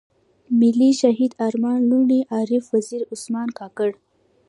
ملي 0.59 0.89
شهيدان 1.01 1.41
ارمان 1.49 1.79
لوڼی، 1.89 2.19
عارف 2.35 2.65
وزير، 2.73 3.01
عثمان 3.13 3.47
کاکړ. 3.59 3.89